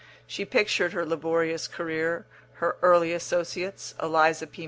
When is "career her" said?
1.67-2.77